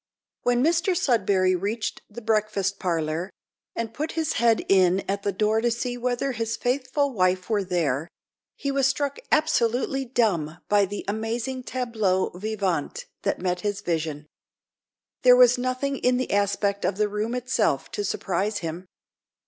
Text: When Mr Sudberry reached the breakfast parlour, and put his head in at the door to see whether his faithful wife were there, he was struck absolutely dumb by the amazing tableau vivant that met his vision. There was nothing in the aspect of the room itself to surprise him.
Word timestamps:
When 0.41 0.63
Mr 0.63 0.97
Sudberry 0.97 1.55
reached 1.55 2.01
the 2.09 2.23
breakfast 2.23 2.79
parlour, 2.79 3.29
and 3.75 3.93
put 3.93 4.13
his 4.13 4.33
head 4.41 4.65
in 4.67 5.01
at 5.01 5.21
the 5.21 5.31
door 5.31 5.61
to 5.61 5.69
see 5.69 5.95
whether 5.95 6.31
his 6.31 6.57
faithful 6.57 7.13
wife 7.13 7.51
were 7.51 7.63
there, 7.63 8.07
he 8.55 8.71
was 8.71 8.87
struck 8.87 9.19
absolutely 9.31 10.05
dumb 10.05 10.57
by 10.67 10.85
the 10.87 11.05
amazing 11.07 11.61
tableau 11.61 12.29
vivant 12.31 13.05
that 13.21 13.37
met 13.41 13.61
his 13.61 13.81
vision. 13.81 14.25
There 15.21 15.35
was 15.37 15.59
nothing 15.59 15.99
in 15.99 16.17
the 16.17 16.31
aspect 16.33 16.83
of 16.83 16.97
the 16.97 17.07
room 17.07 17.35
itself 17.35 17.91
to 17.91 18.03
surprise 18.03 18.57
him. 18.65 18.87